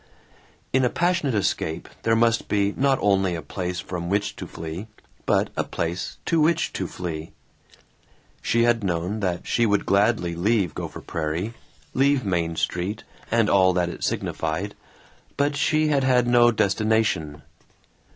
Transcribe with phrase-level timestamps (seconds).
[0.73, 4.87] In a passionate escape there must be not only a place from which to flee
[5.27, 7.33] but a place to which to flee.
[8.41, 11.53] She had known that she would gladly leave Gopher Prairie,
[11.93, 14.73] leave Main Street and all that it signified,
[15.37, 17.43] but she had had no destination.